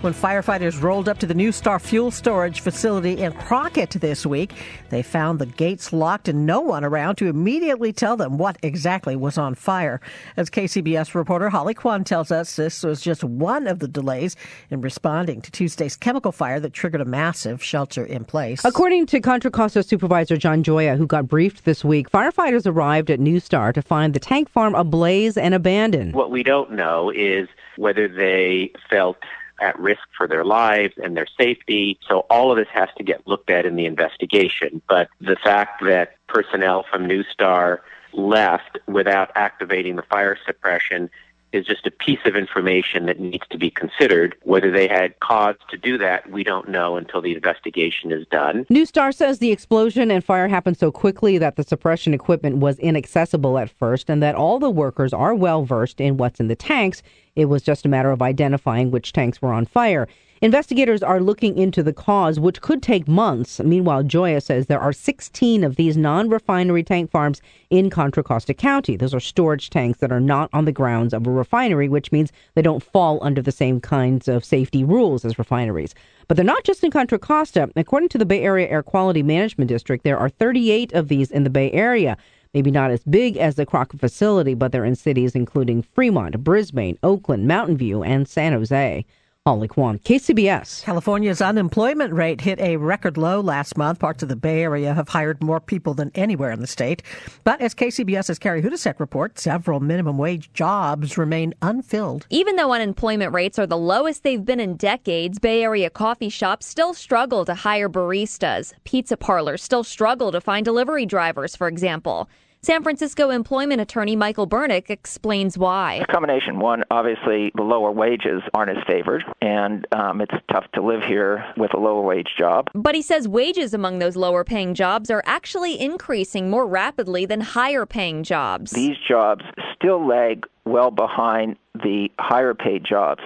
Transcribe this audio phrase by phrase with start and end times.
[0.00, 4.52] When firefighters rolled up to the NuStar fuel storage facility in Crockett this week,
[4.90, 9.16] they found the gates locked and no one around to immediately tell them what exactly
[9.16, 10.02] was on fire.
[10.36, 14.36] As KCBS reporter Holly Quan tells us, this was just one of the delays
[14.68, 18.62] in responding to Tuesday's chemical fire that triggered a massive shelter in place.
[18.62, 23.20] According to Contra Costa Supervisor John Gioia, who got briefed this week, firefighters arrived at
[23.20, 26.14] NuStar to find the tank farm ablaze and abandoned.
[26.14, 29.16] What we don't know is whether they felt
[29.60, 31.98] at risk for their lives and their safety.
[32.08, 34.82] So all of this has to get looked at in the investigation.
[34.88, 37.80] But the fact that personnel from NuStar
[38.12, 41.10] left without activating the fire suppression
[41.54, 44.34] is just a piece of information that needs to be considered.
[44.42, 48.64] Whether they had cause to do that, we don't know until the investigation is done.
[48.66, 53.58] NuStar says the explosion and fire happened so quickly that the suppression equipment was inaccessible
[53.58, 57.02] at first and that all the workers are well versed in what's in the tanks.
[57.36, 60.08] It was just a matter of identifying which tanks were on fire.
[60.44, 63.60] Investigators are looking into the cause, which could take months.
[63.60, 68.52] Meanwhile, Gioia says there are 16 of these non refinery tank farms in Contra Costa
[68.52, 68.94] County.
[68.94, 72.30] Those are storage tanks that are not on the grounds of a refinery, which means
[72.54, 75.94] they don't fall under the same kinds of safety rules as refineries.
[76.28, 77.70] But they're not just in Contra Costa.
[77.74, 81.44] According to the Bay Area Air Quality Management District, there are 38 of these in
[81.44, 82.18] the Bay Area.
[82.52, 86.98] Maybe not as big as the Crockett facility, but they're in cities including Fremont, Brisbane,
[87.02, 89.06] Oakland, Mountain View, and San Jose.
[89.46, 90.84] Holly Quan, KCBS.
[90.84, 93.98] California's unemployment rate hit a record low last month.
[93.98, 97.02] Parts of the Bay Area have hired more people than anywhere in the state.
[97.44, 102.26] But as KCBS's Carrie Hodousek reports, several minimum wage jobs remain unfilled.
[102.30, 106.64] Even though unemployment rates are the lowest they've been in decades, Bay Area coffee shops
[106.64, 108.72] still struggle to hire baristas.
[108.84, 112.30] Pizza parlors still struggle to find delivery drivers, for example.
[112.64, 116.00] San Francisco employment attorney Michael Bernick explains why.
[116.08, 116.58] A combination.
[116.58, 121.44] One, obviously, the lower wages aren't as favored, and um, it's tough to live here
[121.58, 122.68] with a lower wage job.
[122.72, 127.42] But he says wages among those lower paying jobs are actually increasing more rapidly than
[127.42, 128.70] higher paying jobs.
[128.70, 129.44] These jobs
[129.74, 133.20] still lag well behind the higher paid jobs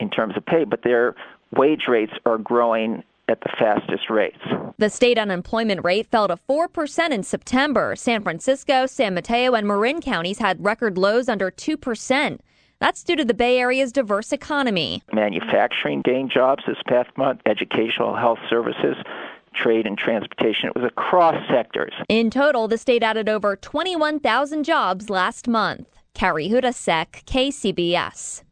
[0.00, 1.14] in terms of pay, but their
[1.56, 4.36] wage rates are growing at the fastest rates.
[4.78, 7.94] The state unemployment rate fell to 4% in September.
[7.96, 12.38] San Francisco, San Mateo, and Marin counties had record lows under 2%.
[12.80, 15.02] That's due to the Bay Area's diverse economy.
[15.12, 18.96] Manufacturing gained jobs this past month, educational health services,
[19.54, 20.68] trade and transportation.
[20.68, 21.92] It was across sectors.
[22.08, 25.86] In total, the state added over 21,000 jobs last month.
[26.14, 28.42] Carrie Hodousek, KCBS.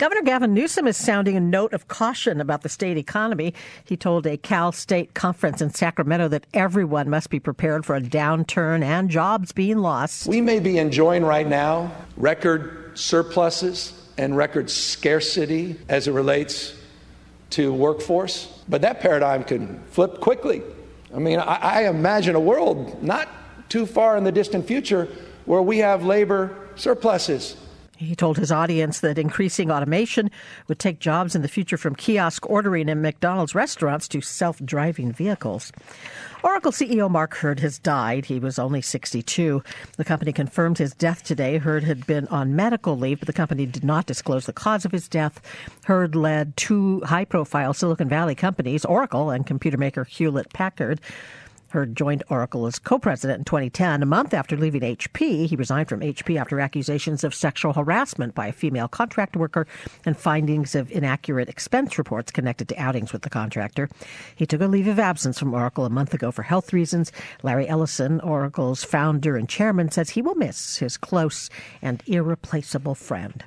[0.00, 3.52] Governor Gavin Newsom is sounding a note of caution about the state economy.
[3.84, 8.00] He told a Cal State conference in Sacramento that everyone must be prepared for a
[8.00, 10.26] downturn and jobs being lost.
[10.26, 16.74] We may be enjoying right now record surpluses and record scarcity as it relates
[17.50, 20.62] to workforce, but that paradigm can flip quickly.
[21.14, 23.28] I mean, I, I imagine a world not
[23.68, 25.08] too far in the distant future
[25.44, 27.54] where we have labor surpluses
[28.00, 30.30] he told his audience that increasing automation
[30.68, 35.12] would take jobs in the future from kiosk ordering in McDonald's restaurants to self driving
[35.12, 35.70] vehicles.
[36.42, 38.24] Oracle CEO Mark Hurd has died.
[38.24, 39.62] He was only 62.
[39.98, 41.58] The company confirmed his death today.
[41.58, 44.92] Hurd had been on medical leave, but the company did not disclose the cause of
[44.92, 45.42] his death.
[45.84, 51.00] Hurd led two high profile Silicon Valley companies, Oracle and computer maker Hewlett Packard.
[51.70, 54.02] Hurd joined Oracle as co president in 2010.
[54.02, 58.48] A month after leaving HP, he resigned from HP after accusations of sexual harassment by
[58.48, 59.66] a female contract worker
[60.04, 63.88] and findings of inaccurate expense reports connected to outings with the contractor.
[64.34, 67.12] He took a leave of absence from Oracle a month ago for health reasons.
[67.42, 71.48] Larry Ellison, Oracle's founder and chairman, says he will miss his close
[71.80, 73.44] and irreplaceable friend.